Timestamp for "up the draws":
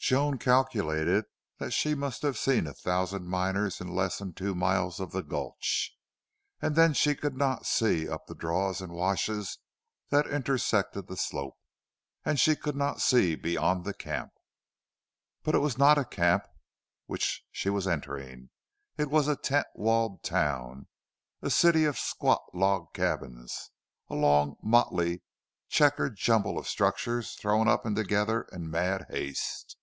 8.08-8.80